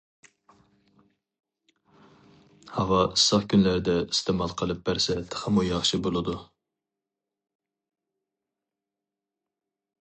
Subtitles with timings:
[2.77, 6.39] ھاۋا ئىسسىق كۈنلەردە ئىستېمال قىلىپ بەرسە تېخىمۇ ياخشى بولىدۇ.